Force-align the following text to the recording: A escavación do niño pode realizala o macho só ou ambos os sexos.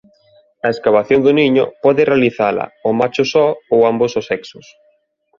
A 0.65 0.67
escavación 0.75 1.19
do 1.25 1.31
niño 1.39 1.63
pode 1.83 2.01
realizala 2.11 2.65
o 2.87 2.89
macho 2.99 3.23
só 3.33 3.47
ou 3.73 3.79
ambos 3.91 4.11
os 4.19 4.27
sexos. 4.31 4.65